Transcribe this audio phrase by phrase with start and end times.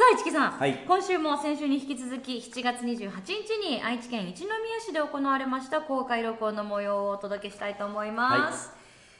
[0.00, 0.82] さあ、市木さん、はい。
[0.88, 8.70] 今週も先週に引き続き7月28日に愛知県一宮市で行われました公開録音の模様をお届けしたいと思います。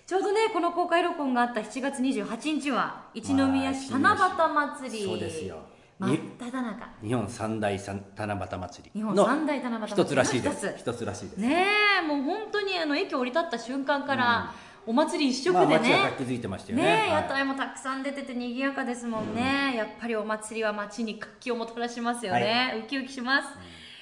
[0.07, 5.05] ちょうどね、この公開録音があった7月28日は一宮市七夕祭り。
[5.05, 5.59] そうですよ。
[5.98, 6.88] 真っ只中。
[7.02, 10.02] 日本三大三七夕祭り日本の三大七夕祭り。
[10.02, 10.66] 一つらしいです。
[10.66, 11.37] の一つらしいです。
[11.37, 11.66] ね
[12.02, 14.55] えもう本当にあの駅降り立った瞬間から、
[14.91, 16.83] お祭り一色まあでね、街が活気づいてましたよね。
[16.83, 23.46] ね屋台もたくさん出てて賑やかですもんね、やっぱりお祭りは街に活気をもたらしますよね、ウキウキします、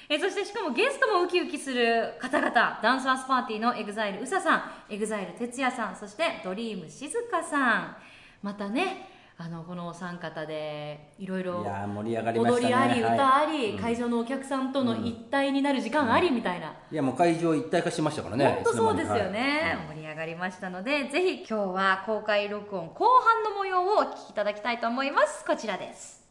[0.09, 2.79] えそしてしかもゲストもウキウキする方々。
[2.81, 4.61] ダンサースパーティーの EXILE うささん。
[4.89, 5.95] EXILE 哲也さん。
[5.95, 7.97] そしてドリーム静香さん。
[8.41, 12.65] またねあのこのお三方でいろいろいやー盛り上がりましたね。
[12.65, 13.13] 踊りあり、はい。
[13.15, 13.79] 歌あり、うん。
[13.79, 19.95] 会場のお客さんとの一体になる時間ありみたいな、いやもう会場一体化しましたからね本当そうですよね、はい。
[19.95, 25.45] 盛り上がりましたのでぜひ今日は公開録音後半の模様をお聞きいただきたいと思います。
[25.45, 26.27] こちらです。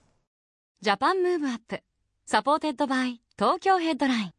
[0.83, 1.81] Japan Move Up
[2.27, 4.33] supported by Tokyo Headline。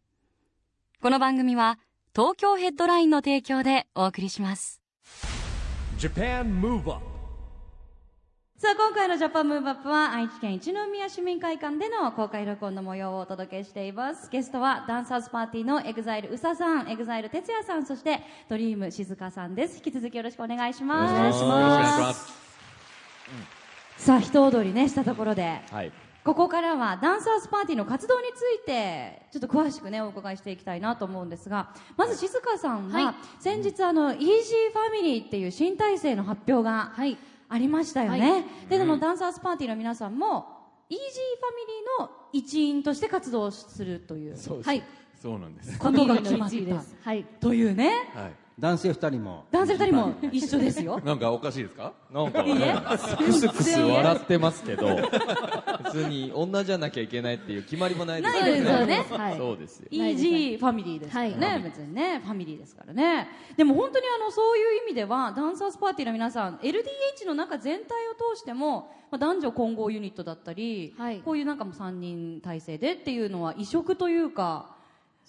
[1.01, 1.79] この番組は
[2.15, 4.79] 東京ヘッドラインの提供でお送りします。
[5.97, 7.18] Japan Move Up
[8.59, 14.29] さあ今回の Japan Move Up は愛知県一宮市民会館での公開録音の模様をお届けしています。
[14.29, 19.77] ゲストは Dance Earth Party の EXILE うささん EXILE 哲也さんそしてドリーム静香さんです。
[19.77, 21.15] 引き続きよろしくお願いします。
[21.15, 22.33] よろしくお願いします。
[23.95, 25.91] さあ一踊りねしたところではい。
[26.25, 33.15] ここからはダンサーズパーティーの活動についてちょっと詳しくねお伺いしていきたいなと思うんですがまず静香さんは、はい。
[33.39, 36.91] 先日あの Easy ファミリーっていう新体制の発表が
[37.49, 38.43] ありましたよね、はい。
[38.69, 41.07] でそのダンサーズパーティーの皆さんも Easy ファミ
[41.99, 44.37] リーの一員として活動するという。
[44.37, 44.67] そうです。
[44.67, 44.83] はい、
[45.21, 45.77] そうなんです。
[45.79, 46.55] ことが決まった。
[47.03, 47.23] はい。
[47.39, 47.91] というね。
[48.13, 48.31] はい。
[48.59, 49.45] 男性二人も。
[49.51, 50.99] 男性2人も一緒ですよ。
[51.05, 51.93] なんかおかしいですか？
[52.11, 52.75] なんか、いいえ。
[53.17, 54.87] クスクス笑ってますけど、
[55.85, 58.33] 別に女じゃなきゃいけないっていう決まりもないです。
[58.41, 59.05] ないですよね。
[59.09, 59.37] はい。
[59.37, 59.87] そうですよ。
[59.91, 63.27] イージーファミリーですからね、別にね、ファミリーですからね。
[63.55, 71.19] でも本当にあの、そういう意味では、ダンサーズパーティーの皆さん、LDH の中全体を通しても、まあ、男女混合ユニットだったり、はい。
[71.19, 74.77] こういうなんかも3人体制でっていうのは異色というか、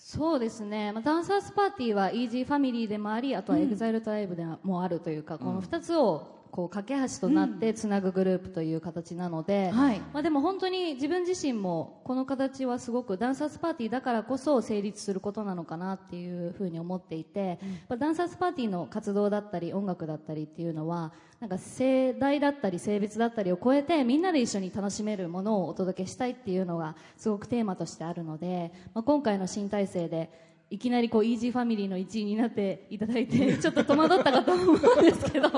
[0.03, 2.25] そうですね、まあ、 Dance Earth Party は E.G.
[2.25, 10.01] family でもありあとは EXILE TRIBE でもあるというか、この2つをこう架け橋となってつなぐグループという形なので、はい。
[10.13, 17.59] まあ、でも本当に自分自身もこの形はすごく Dance Earth Party だからこそ成立することなのかなっていうふうに思っていて、
[17.89, 30.31] まあ Dance Earth Party の活動だったり音楽だったりっていうのはなんか世代だったり性別だったりを超えてみんなで一緒に楽しめるものをお届けしたいっていうのがすごくテーマとしてあるので、まあ、今回の新体制で
[30.71, 35.49] いきなりこうイージーファミリーの一員になっていただいて ちょっと戸惑ったかと思うんですけど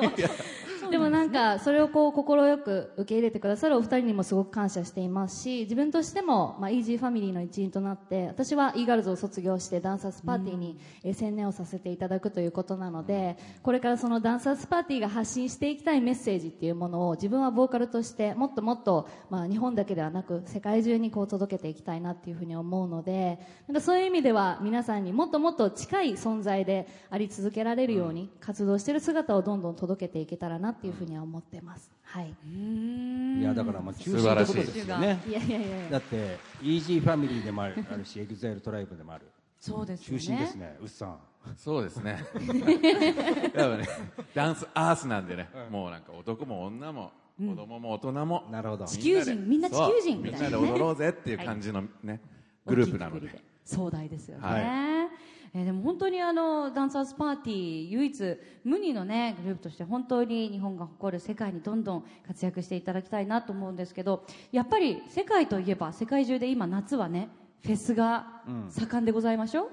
[0.92, 31.88] でもなんかそれをこう快く受け入れてくださるお二人にもすごく感謝していますし自分としても、まあ、イージーファミリーの一員となって私は e ガールズを卒業してダンサーズパーティーにえ専念をさせていただくということなのでこれからそのダンサーズパーティーが発信していきたいメッセージっていうものを自分はボーカルとしてもっともっと、まあ、日本だけではなく世界中にこう届けていきたいなっていうふうに思うのでなんかそういう意味では皆さんにもっともっと近い存在であり続けられるように活動している姿をどんどん届けていけたらなとっていうふうには思ってます。
[32.02, 32.34] はい。
[33.40, 35.22] いやだからまあ中心ってことですよね。
[35.28, 36.78] いやいやいやだって E.G.
[36.78, 39.26] family でもあるし EXILE TRIBE でもある。
[39.60, 40.18] そうですよね。
[40.18, 41.18] 中心ですねうっさん。
[41.56, 42.24] そうですね。
[43.54, 43.88] やっぱね、
[44.34, 48.84] Dance Earth なんでね、もうなんか男も女も子供も大人も、なるほど。
[48.86, 50.56] 地球人みんな地球人みたいなね。
[50.56, 52.20] みんなで踊ろうぜっていう感じのね、
[52.66, 53.40] グループなので。
[53.64, 67.28] 壮大ですよね、はいえーでも本当にあのダンサーズパーティー唯一無二のねグループとして本当に日本が誇る世界にどんどん活躍していただきたいなと思うんですけどやっぱり世界といえば世界中で今夏はね
[67.62, 69.68] フェスが盛んでございましょう、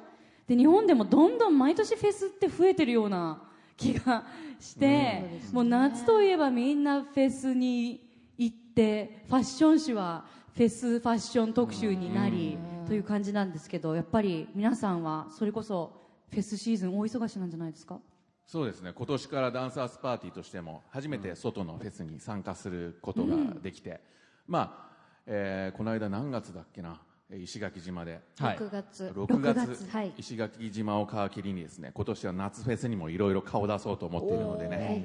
[0.47, 3.41] で日本でもどんどん毎年フェスって増えてるような
[3.75, 4.25] 気が
[4.59, 5.23] して、
[5.53, 8.05] もう夏といえばみんなフェスに
[8.37, 12.57] 行ってファッション誌はフェスファッション特集になり、
[12.89, 15.91] という感じなんですけどやっぱり皆さんはそれこそ
[16.31, 17.99] フェスシーズン大忙しなんじゃないですか？
[18.47, 18.93] そうですね。
[18.95, 24.01] 今年からダンサーズパーティーとしても初めて外のフェスに参加することができて、
[24.47, 24.91] まあ、
[25.27, 26.99] えーこの間何月だっけな？
[27.29, 28.21] えー石垣島で。
[28.39, 28.57] はい。
[28.57, 29.13] 6月。
[29.15, 29.59] 6月。
[29.59, 29.89] 6月。
[29.91, 30.13] はい。
[30.17, 35.03] 石垣島を皮切りにですね今年は夏フェスにもいろいろ顔出そうと思っているのでね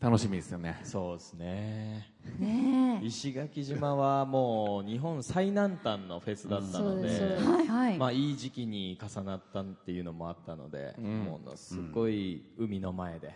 [0.00, 0.80] 楽しみですよね。
[0.84, 2.08] そうですね。
[2.38, 13.34] ね石垣島はもう日本最南端のフェスだったので,、はいはい、まあ、いい時期に重なったっていうのもあったので、ものすごい海の前で、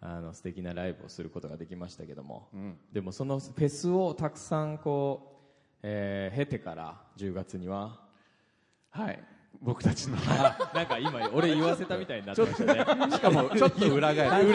[0.00, 2.48] あの素敵なライブをすることができましたけども、
[2.92, 8.00] でもそのフェスをたくさんこう、えー経てから10月には
[8.90, 9.22] はい
[9.62, 10.16] 僕たちの。
[10.16, 10.22] な
[10.82, 13.12] んか今俺言わせたみたいになってましたね。
[13.12, 14.50] しかもちょっと裏返り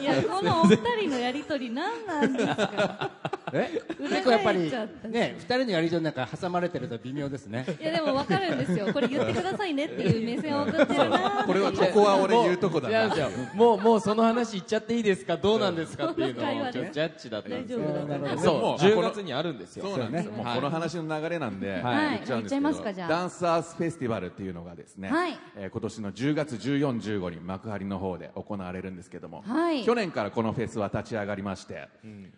[0.00, 3.10] いやこのお二人のやりとり何なんですか？
[3.98, 4.70] 結構やっぱり
[5.08, 7.64] ね二人のやり取りの中挟まれてると微妙ですね。
[7.80, 8.92] いやでも分かるんですよ。
[8.92, 13.14] これ言ってくださいねっていう目線を送ってるなこれはここは俺言うとこだな。
[13.54, 15.36] もうもうその話言っちゃっていいですか？
[15.36, 16.08] どうなんですか？
[16.08, 18.60] っていうのをちょっとジャッジだったんですけそう。
[18.60, 18.76] もう。
[18.78, 19.86] 10月にあるんですよ。
[19.86, 20.26] そうなんです。
[20.26, 22.08] よ、もうこの話の流れなんで、はい。
[22.10, 23.08] 言っちゃうんですけど言っちゃいますかじゃあ。
[23.08, 25.38] ダンサーズフェスティバルっていうのがですね、はい。
[25.56, 29.84] えー今年の10月14、15に幕張の方で行われるんですけども、はい。
[29.84, 31.88] 去年からこのフェスは立ち上がりまして、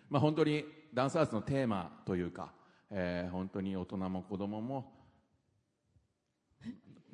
[0.09, 2.51] まあ、本当にダンサーズのテーマというか、
[2.89, 4.96] えー本当に大人も子供も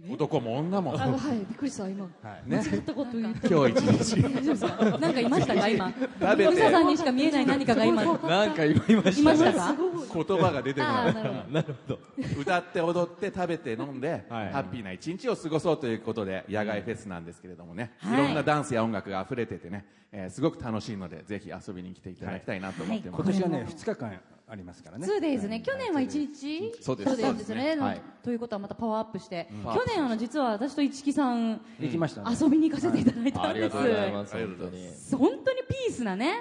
[0.10, 0.94] 男も女も。
[1.02, 2.10] あはいびっくりした今。
[2.46, 3.80] 間違ったこと言って今日一
[4.16, 4.22] 日。
[4.22, 4.98] 大丈夫ですか？
[4.98, 5.94] なんかいましたか今？
[5.94, 6.46] 食べて。
[6.46, 8.04] 森下さんにしか見えない何かが今。
[8.04, 9.24] いなんか今いました。
[9.24, 9.76] ましたか？
[10.14, 11.08] 言葉が出てこない。
[11.08, 11.52] あーなるほど。
[11.54, 12.00] なるほど。
[12.42, 14.52] 歌って踊って食べて飲んで、はい。
[14.52, 18.24] ハッピーな一日を過ごそうということで野外フェスなんですけれどもね、はい。
[18.24, 24.20] い、ろんなダンスや音楽が溢れててね、えーすごく楽しいのでぜひ遊びに来ていただきたいなと思ってます、今年はね2日間
[24.54, 25.08] ありますからね。
[25.08, 26.74] 2days ね、去年は1日。
[26.80, 27.18] そうです。
[27.18, 28.02] そうですね、はい。
[28.24, 29.64] ということはまたパワーアップして、ん。
[29.64, 32.38] 去年あの実は私と市木さん行きましたね。
[32.40, 34.90] 遊びに行かせていただいたんです、ありがとうございます本当に。
[35.12, 36.36] 本当にピースなね。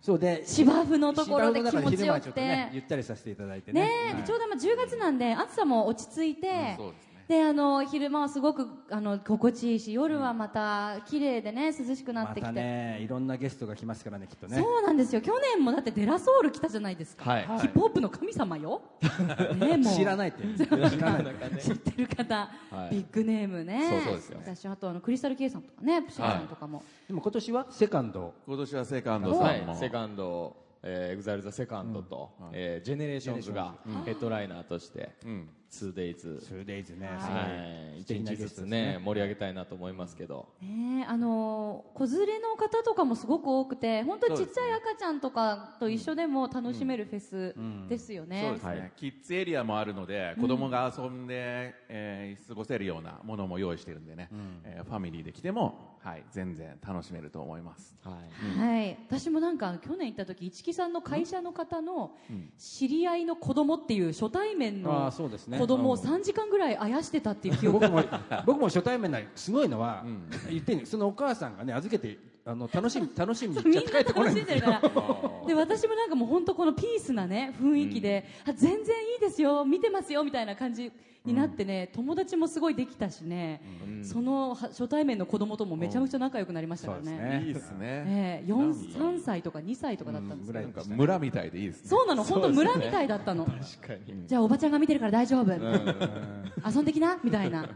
[0.00, 3.82] そうで芝生のところで気持ちよく昼間はちょっとねゆてったりさせていただいてね。
[4.14, 14.58] ねちょうどまあ10月なんで暑さも落ち着いて、そうですねであの昼間はすごくあの心地いいし夜はまた綺麗でね涼しくなっまてきて、たねいろんなゲストが来ますからねきっとね。
[14.58, 15.22] そうなんですよ。
[15.22, 17.42] 去年もだって De La Soul 来たじゃないですか、はい。
[17.60, 18.82] ヒップホップの神様よ。
[19.56, 19.94] ねもう。
[19.94, 20.42] 知らないって。
[20.64, 21.58] 知らない。
[21.58, 22.96] 知ってる方、はい。
[22.96, 23.88] ビッグネームね。
[23.88, 24.38] そうそうですよ。
[24.42, 28.34] 私あとあのクリスタル K さんとかね PUSHIM さんとかも、でも今年はセカンド。
[28.46, 29.76] 今年はセカンドはさんも、い。
[29.76, 37.06] セカンドえー、 EXILE THE SECOND と、えー GENERATIONS がヘッドライナーとして、ん 2days、2days ね。
[37.06, 47.54] はい、一素敵な日ずつゲストですね盛り上げたいなと思いますけど、ねあの子連れの方とかもすごく多くて本当にちっちゃい赤ちゃんとかと一緒でも楽しめるフェス
[47.88, 48.92] ですよね、そうですね、はい。
[48.96, 54.28] キッズエリアもあるので子供が遊んで、えー過ごせるようなものも用意してるんでね、
[54.64, 57.96] えーファミリーで来ても、はい、全然楽しめると思います。
[58.02, 58.18] は
[58.56, 62.16] い、はい、私もなんか去年行った時市木さんの会社の方の
[62.58, 68.04] 知り合いの子供っていう初対面あのあそうですね子供をうん3時間ぐらいあやしてたっていう記憶僕も
[68.46, 70.04] 僕も初対面なりすごいのは、
[70.50, 74.70] 言ってんねそのお母さんがね預けてあの楽しみ 楽しみに行っちゃって帰ってこないんですよ。
[74.70, 75.46] 楽しんでるから。
[75.46, 80.90] で私もなんかもう本当このピースなね雰囲気で、あ全然いいですよ見てますよみたいな感じ
[81.24, 83.62] になってね、友達もすごいできたしね、
[84.02, 87.46] そのは初対面の子供ともめちゃめちゃ仲良くなりましたからね,、そうですね。
[87.46, 91.88] いいですね、ええ4 3歳とか2歳とかだったんですけど、なんか村みたいでいいですね。
[91.88, 97.68] そうなの本当村みたいだったの、確かに、じゃあおばちゃんが見てるから大丈夫、遊んできなみたいな。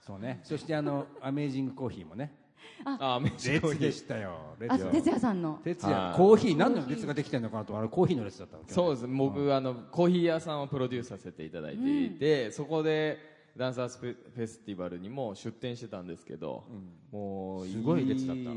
[0.00, 0.40] そうね。
[0.42, 2.32] そしてあのアメージングコーヒーもね
[2.84, 4.56] あメジコーヒー列でしたよ。
[4.58, 5.60] 列あ哲也さんの？
[5.62, 5.94] 哲はい。
[5.94, 9.06] 也コーヒー何の列ができてるのかなとあれコーヒーの列だったわけそうです。
[9.06, 16.64] 僕、あのコーヒー屋さんをプロデュースさせていただいていて、そこでダンサーズフェスティバルにも出店してたんですけど、
[17.12, 18.54] もうすごい列だったい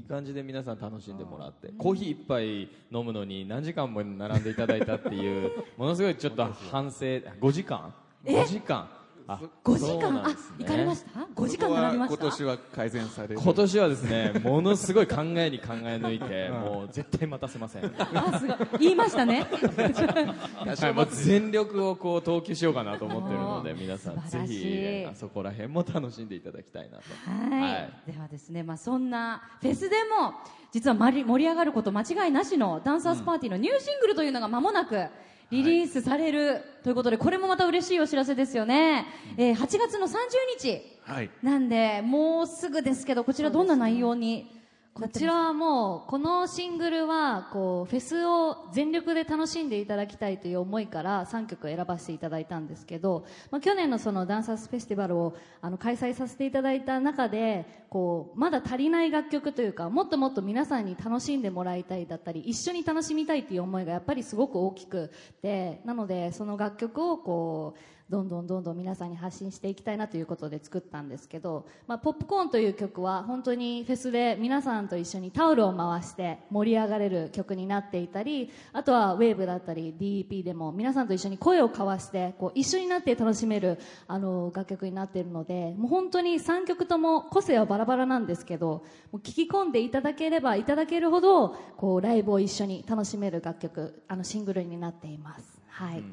[0.00, 7.94] い感じで皆さん楽しんでもらって、コーヒー一杯飲むのに何時間も並んでいただいたっていうものすごいちょっと反省5時間
[8.24, 8.78] ？5時間。
[8.78, 10.12] あ5時間。
[10.12, 10.22] ね。
[10.58, 12.22] 行かれました？5時間並びました？
[12.22, 13.40] 今年は改善される。
[13.40, 17.92] 今年はですねものすごい考えに考え抜いてもう絶対待たせません。
[17.98, 18.56] あすごい。
[18.80, 19.42] 言いましたね。
[19.42, 27.04] はい、もう全力をこう投球しようかなと思ってるので皆さんぜひあそこら辺も楽しんでいただきたいなと。
[27.30, 28.12] はい、はい。
[28.12, 30.34] ではですね、まあ、そんなフェスでも
[30.72, 35.06] 実はまり盛り上がること間違いなしのダンサーズパーティーのニューシングルというのが間もなく
[35.52, 39.04] リリースされるということで、これもまた嬉しいお知らせですよね、
[39.36, 40.12] えー8月の30
[40.58, 41.30] 日はい。
[41.42, 44.61] なんでもうすぐですけどこちらどんな内容に
[44.94, 67.80] こちらはもう、このシングルは、こう、フェスを全力で楽しんでいただきたいという思いから3曲選ばせていただいたんですけど、まあ、去年のそのダンサーズフェスティバルをあの開催させていただいた中で、こう、まだ足りない楽曲というか、もっともっと皆さんに楽しんでもらいたいだったり、一緒に楽しみたいという思いがやっぱりすごく大きくて、なので、その楽曲をこう、
[68.10, 95.61] どんどんどんどん皆さんに発信していきたいなということで作ったんですけど、まあ、ポップコーンという曲は本当にフェスで皆さんと一緒にタオルを回して盛り上がれる曲になっていたり、あとはウェーブだったり DEP でも皆さんと一緒に声を交わしてこう一緒になって楽しめるあの楽曲になっているので、もう本当に3曲とも個性はバラバラなんですけど、もう聞き込んでいただければいただけるほどこうライブを一緒に楽しめる楽曲、あのシングルになっています。
[95.72, 96.04] はい。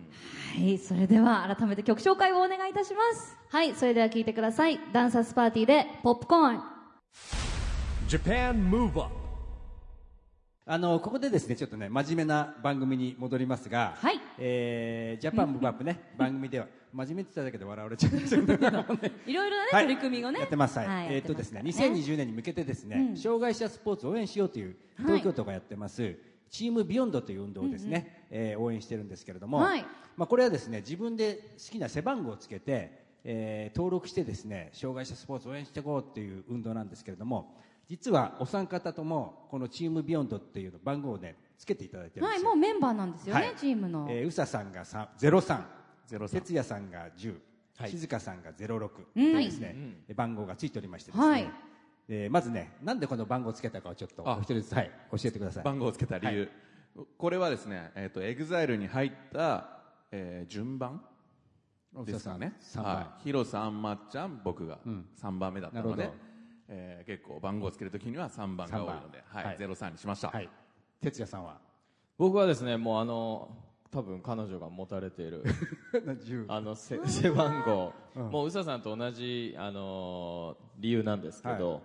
[0.57, 3.37] はい、それでは改めて曲紹介をお願いいたします。
[3.49, 4.79] はい、それでは聴いてください。
[4.93, 6.63] ダンサースパーティーでポップコーン。
[8.07, 9.19] Japan Move Up
[10.65, 14.19] あのここでですねちょっとね真面目な番組に戻りますが、はい。
[14.37, 18.53] えージャパンムーブアップね 番組では真面目って言っただけで笑われちゃうんですよね
[19.27, 19.83] いろいろなね、はい。
[19.83, 20.39] 取り組みをね。
[20.39, 20.87] やってます、はい。
[20.87, 23.17] はいえーっとですねやってますから2020年に向けてですね、うん。
[23.17, 26.15] 障害者スポーツを応援しようという東京都がやってます、
[26.49, 29.85] チームビヨンドという運動をですね、えー応援してるんですけれども、はい。
[30.17, 37.55] まあ、これはですね自分で好きな背番号をつけて、えー登録してですね障害者スポーツを応援していこうっていう運動なんですけれども
[37.87, 43.55] 実はお三方ともこのチームビヨンドっていうの番号をねつけていただいてるんはい、ですよもうメンバーなんですよね、はい。
[43.55, 44.07] チームの。
[44.09, 45.63] えー、宇佐さんが3 03
[46.09, 47.35] 03哲也さんが10、
[47.77, 47.91] はい。
[47.91, 49.33] 静香さんが06、うん。
[49.33, 49.75] ですね、
[50.15, 51.51] 番号がついておりましてですね、はい
[52.11, 54.35] えーまずねなんでこの番号をつけたかをちょっとあ。
[54.37, 55.63] お一人ずつ、はい、教えてください。
[55.63, 56.49] 番号をつけた理由、
[57.17, 59.69] これはですね、えっと EXILE に入った、
[60.11, 61.01] えー順番
[62.05, 62.55] ですかね。
[62.59, 62.95] 三番。
[62.95, 65.05] はい、 HIRO さんまっちゃん僕がん。
[65.21, 66.19] 3番目だったのでなるほど、
[66.69, 69.45] えー結構番号をつけるときには3番が多いので、はい。
[69.45, 69.57] はい。
[69.57, 70.49] 03にしました、はい。
[71.01, 71.57] TETSUYA さんは？
[72.17, 73.55] 僕はですねもうあの
[73.91, 75.43] 多分彼女が持たれている
[75.93, 81.81] 10あのせ背番号、もう ÜSA さんと同じ、あのー理由なんですけど、はい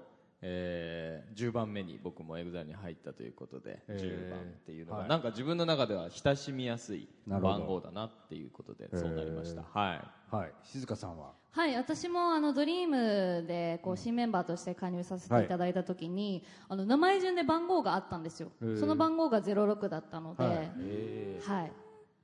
[0.47, 5.09] えー10番目に僕も EXILE に入ったということで、へー10番っていうのが、はい。
[5.09, 10.35] なんか自分の中では親しみやすい番号だなっていうことでそうなりました、はい。
[10.35, 10.53] はい。
[10.63, 11.33] 静香さんは？
[11.51, 18.51] はい、私もあの Dream でこう新メンバーとして加入させていただいたときに、あの名前順で番号があったんですよ。
[18.61, 18.79] へー。
[18.79, 21.71] その番号が06だったので、ははいい。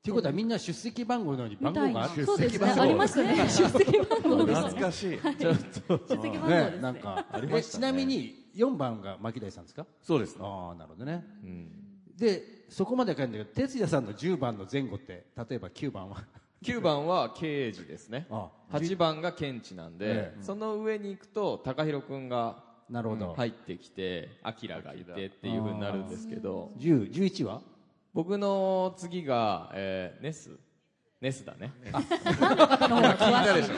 [0.02, 2.70] ということはみんな出席番号のように番号があるそうですね。
[2.70, 3.36] ありましたね。
[3.48, 4.46] 出席番号。
[4.46, 5.18] 懐かしい。
[5.38, 6.70] 出席番号ですね。
[6.70, 6.78] ね。
[6.80, 9.86] なんかありましたちなみに4番が MAKIDAI さんですか？
[10.00, 10.38] そうです。
[10.40, 11.26] ああなるほどね。
[11.44, 11.70] うん。
[12.16, 16.24] でそこまで書いてんだけど哲也さんの10番の前後って例えば9番は
[16.62, 18.26] ？9番は刑事ですね。
[18.30, 26.72] あ8番が検知なんで、えその上に行くと高弘君がなるほど、入ってきて明がいてっていうふうになるんですけど。
[26.78, 27.60] 10 11は？
[28.12, 30.58] 僕の次が、えーネス。
[31.20, 31.72] ネスだね。
[31.84, 33.70] 聞いたでし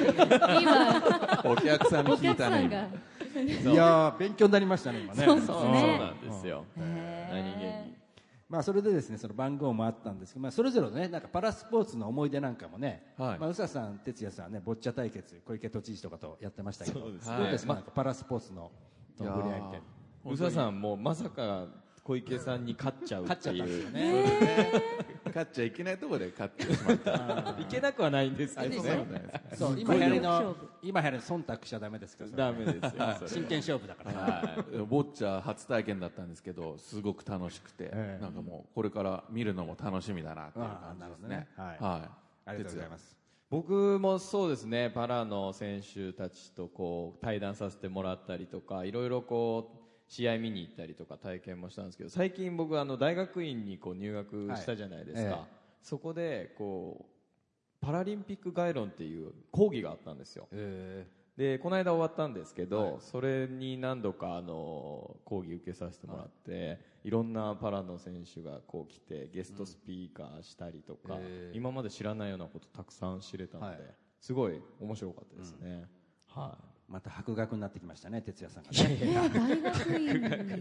[0.63, 1.51] 今、ょ。
[1.53, 2.89] お客さんにお聞いたね。
[3.35, 5.25] いやー勉強になりましたね今ね。
[5.25, 5.37] そう。
[5.37, 6.65] なんですよ。
[6.77, 8.03] 何気に
[8.49, 13.39] まあそれでですねその番号もあったんですけど、まあ、それぞれのねなんかパラスポーツの思い出なんかもね、はい。
[13.39, 18.71] まあ、宇佐さん哲也さんはねボッチャ対決小池都知事とかとやってましたけどそうですどうですか、なんかパラスポーツの
[19.17, 21.67] と触れ合いみたいな宇佐さんもまさか
[22.05, 23.93] 小池さんに勝っちゃうっ勝っていう
[25.27, 27.57] 勝っちゃいけないところで勝ってしまった。
[27.61, 28.91] いけなくはないんですけどね。
[28.91, 29.07] よ
[29.55, 38.23] そう今流行りの今流行りの忖度しちゃダメですからそれダメですよ真剣勝負だから、はい、ボッチャ初体験だったんですけどすごく楽しくて、ええ。
[38.23, 41.49] なんかもうこれから見るのも楽しみだなっていう感じですね。
[41.57, 43.17] はい、ありがとうございます。
[43.49, 44.91] 僕もそうですね。
[44.91, 55.41] パラの選手たちとこう対談させてもらったりとかいろいろこう試合見に行ったりとか体験もしたんですけど最近僕あの大学院にこう入学したじゃないですか、はい。
[55.43, 55.45] え
[55.83, 60.47] そこでこうパラリンピック概論っていう講義があったんですよ。
[60.53, 61.07] え
[61.37, 71.57] でこの間終わったんですけど、それに何度かあの講義受けさせてもらって、い、ろんなパラの選手がこう来てゲストスピーカーしたりとか、へー。
[71.57, 73.95] 今まで知らないようなことたくさん知れたので、はい。
[74.21, 75.89] すごい面白かったですね、
[76.29, 76.57] は
[76.93, 78.99] また博学になってきましたね哲也さんがね。
[79.15, 80.13] 大学院。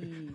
[0.02, 0.28] に。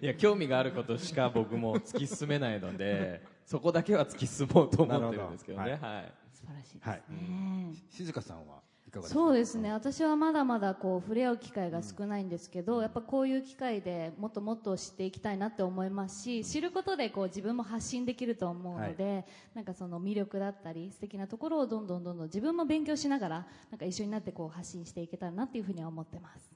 [0.00, 5.64] い、いや興味があることしか僕も突き進めないのでそこだけは突き進もうと思ってるんですけどね。
[5.64, 6.12] なるほはい。
[6.32, 7.02] 素晴らしいですはい。
[7.08, 7.74] ね。
[7.88, 8.56] 静香さんは？
[8.56, 9.20] いかがですか？
[9.20, 9.72] そうですね。
[9.72, 26.52] 私はまだまだこう触れ合う機会が少ないんですけど、やっぱこういう機会でもっともっと知っていきたいなって思いますし知ることでこう自分も発信できると思うので、なんかその魅力だったり素敵なところをどんどんどんどん自分も勉強しながらなんか一緒になってこう発信していけたらなっていうふうには思ってます。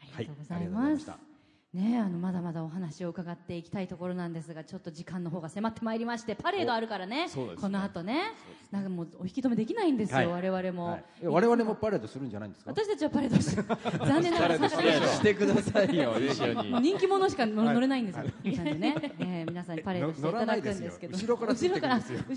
[0.00, 1.35] ありがとうございまますした
[1.76, 7.26] ねあのまだまだお話を伺っていきたいところなんですがちょっと時間の方が迫ってまいりましてパレードあるからねね。
[7.60, 8.32] この後ね。
[8.70, 10.50] なんかもうお引き止めできないんですよ、はい。
[10.50, 11.04] 我々も、はい。
[11.22, 12.72] え我々もパレードするんじゃないんですか？
[12.72, 13.62] 私たちはパレードして
[14.06, 16.14] 残念ながら参加してくださいよ
[16.80, 21.68] 人気者しか乗乗れないんですよ、ちゃんとね、えー皆さんにパレードしていただくんですけど、後ろから後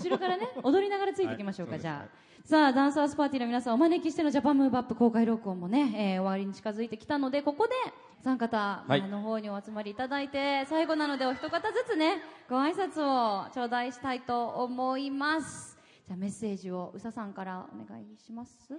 [0.08, 1.80] ろからね、踊りながらついていきましょうか、はい。
[1.80, 2.30] じゃあ。
[2.42, 7.72] さあ、ダンサースパーティーの皆さん、お招きしてのジャパンムーブアップ公開録音もね、えー終わりに近づいてきたので、ここで、
[8.22, 9.02] 参方はい。
[9.02, 15.78] の方にお集まりいただいて、最後なのでお一方ずつね、ご挨拶を頂戴したいと思います。
[16.06, 18.74] じゃあメッセージを宇佐さんからお願いします。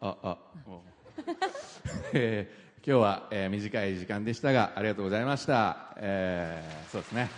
[0.00, 0.82] あ、あ、お
[2.12, 5.94] えー今日は、えー短い時間でしたが、ありがとうございました。
[5.96, 7.28] えーそうですね。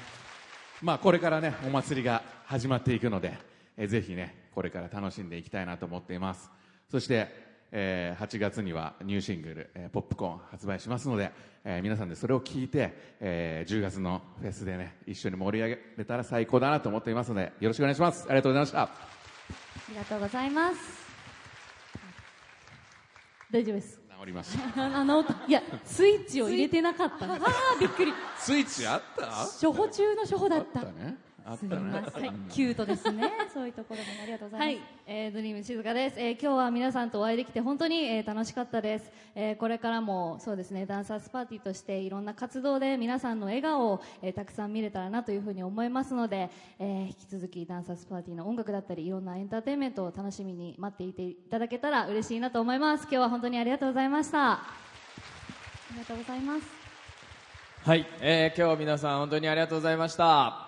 [0.82, 3.36] まあ、これからね、お祭りが始まっていくので、
[3.76, 6.50] えーぜひね、これから楽しんでいきたいなと思っています。
[6.90, 11.30] そして、えー8月にはニューシングル、えーポップコーン発売しますので、
[11.64, 18.24] えー皆さんでそれを聞いて、えー10月のフェスでね、一緒に盛り上げれたら最高だなと思っていますので、よろしくお願いします。
[18.26, 18.82] ありがとうございました。
[18.82, 18.90] あ
[19.90, 20.78] りがとうございます
[23.50, 24.98] 大丈夫です治りました。
[24.98, 28.12] あのいやスイッチを入れてなかったあー、びっくり。
[28.38, 29.26] スイッチあった？
[29.66, 30.80] 処方中の処方だった。
[30.80, 31.16] あったね。
[31.48, 31.82] あっすみたね。
[31.82, 33.32] ません、キュートですね。
[33.52, 53.02] そういうところでもありがとうござはいいます。、えー、ドリーム静香です、えー、今日は皆さんとお会いできて本当に、えー、楽しかったです、えー、これからもそうですねダンサースパーティーとしていろんな活動で皆さんの笑顔を、えー、たくさん見れたらなというふうに思いますので、えー、引き続きダンサースパーティーの音楽だったりいろんなエンターテインメントを楽しみに待っていていただけたら嬉しいなと思います。
[53.02, 54.52] 今日は本当にありがとうございました。
[54.52, 54.60] あ
[55.92, 56.78] りがとうございます。
[57.84, 60.67] はい、えー今日は皆さん本当にありがとうございました、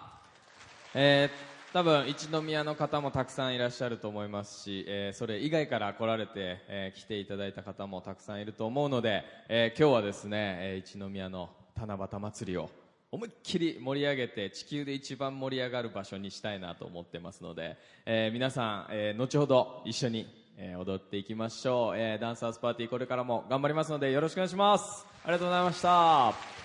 [0.95, 12.71] えー多分一宮の方もたくさんいらっしゃると思いますし、えーそれ以外から来られて、えー来ていただいた方もたくさんいると思うので、え今日はですね、え一宮の七夕祭りを
[13.13, 25.07] 思いっきり盛り上げて地球で一番盛り上がる場所にしたいなと思ってますので、え皆さん、え後ほど一緒に、え踊っていきましょう、えダンサーズパーティーこれからも頑張りますのでよろしくお願いします。
[25.23, 26.60] ありがとうございました。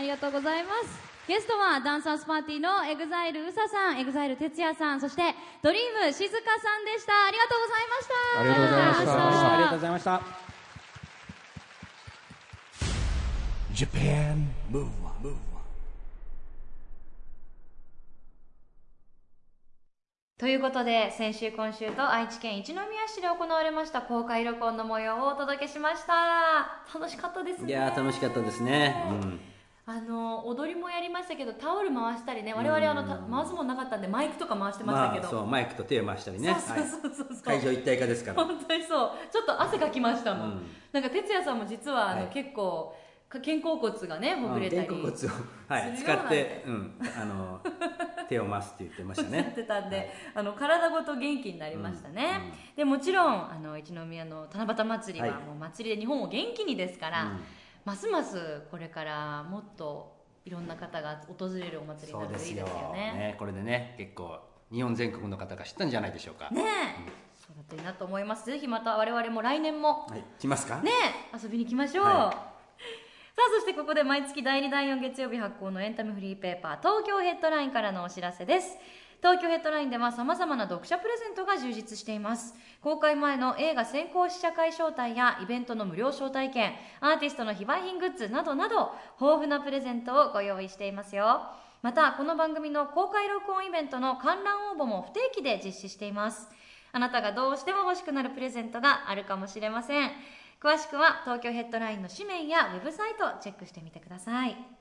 [0.00, 0.98] ありがとうございます。
[1.28, 5.22] ゲストは Dance Earth Party の EXILE ÜSA さん、 EXILE TETSUYA さん、そして
[5.62, 7.12] Dream Shizuka さんでした。
[7.26, 8.40] ありがとうございました。
[8.40, 9.52] ありがとうございました。
[9.52, 10.22] ありがとうございました。
[13.74, 15.34] Japan Move Up,
[20.38, 29.40] ということで先週今週と愛知県一宮市で行われました公開録音の模様をお届けしました楽しかったですねいやー楽しかったですね、うん
[29.86, 36.54] あの踊りもやりましたけどタオル回したりね我々あのた回すもんなかったんでマイクとか回してましたけど、まあそうマイクと手を回したりね。
[37.44, 38.44] 会場一体化ですから。
[38.44, 39.10] 本当にそう。
[39.32, 40.66] ちょっと汗かきましたもん、うん。
[40.92, 42.30] なんか哲也さんも実はあの、はい。
[42.32, 42.94] 結構
[43.28, 44.86] か肩甲骨がねほぐれたり。
[44.86, 45.30] 肩甲骨を、
[45.68, 47.60] はい、使って、うん、あの
[48.28, 55.44] 手を回すって言ってましたおっしゃっねてたんで、あの体ごと元気になりましたね、でもちろんあの一宮の七夕祭りははい。
[55.46, 57.40] もう祭りで日本を元気にですから、うん
[57.84, 63.12] ますますこれからもっといろんな方が訪れるお祭りになるといいですよね。
[63.12, 64.38] ねこれでね結構
[64.72, 66.50] 日本全国の方が知ったんじゃないでしょうか。
[66.50, 68.46] ねえ、そうだといいなと思います。
[68.46, 70.06] ぜひまた我々も来年も。
[70.08, 70.80] はい、来ますか？
[70.80, 70.90] ね
[71.34, 78.76] え遊びに来ましょう、はさあそしてここで毎月第2第4月曜日発行のエンタメフリーペーパー東京ヘッドラインからのお知らせです
[79.20, 82.54] 東京ヘッドラインでは様々な読者プレゼントが充実しています。
[82.80, 91.42] 公開前の映画先行試写会招待やイベントの無料招待券アーティストの非売品グッズなどなど豊富なプレゼントをご用意していますよ。
[91.82, 96.48] またこの番組の公開録音イベントの観覧応募も不定期で実施しています。
[96.92, 100.10] あなたがどうしても欲しくなるプレゼントがあるかもしれません。
[100.62, 104.79] 詳しくは東京ヘッドラインの紙面やウェブサイトをチェックしてみてください。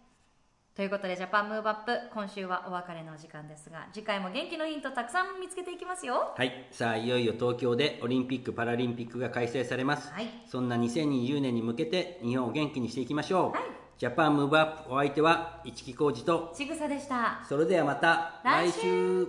[0.79, 6.33] ということでジャパンムーブアップ今週はお別れのお時間ですが次回も元気のヒントたくさん見つけていきますよ。
[6.37, 10.29] はい、さあいよいよ東京でオリンピック・パラリンピックが開催されます、はい。
[10.47, 13.61] そんな2020年に向けて日本を元気にしていきましょう、はい。
[13.97, 17.43] Japan Move Up お相手は市木浩二とちぐさでした。
[17.49, 18.77] それではまた来週。
[18.77, 19.27] 来週。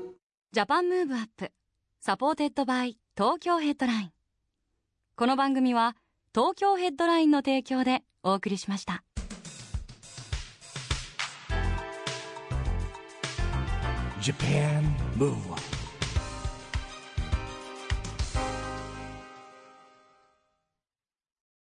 [0.53, 1.50] Japan Move Up
[1.98, 4.12] supported by 東京ヘッドライン。
[5.16, 5.96] この番組は
[6.32, 9.02] 東京ヘッドラインの提供でお送りしました
[14.20, 15.69] Japan Move.